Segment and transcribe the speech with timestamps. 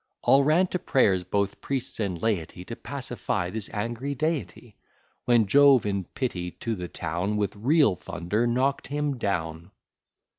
[0.23, 4.75] All ran to prayers, both priests and laity, To pacify this angry deity;
[5.25, 9.69] When Jove, in pity to the town, With real thunder knock'd him down.